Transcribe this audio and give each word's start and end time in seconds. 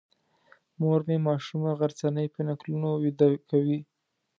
مور 0.79 1.01
یې 1.11 1.17
ماشومه 1.27 1.71
غرڅنۍ 1.79 2.27
په 2.35 2.39
نکلونو 2.49 2.89
ویده 3.01 3.27
کوي. 3.49 3.79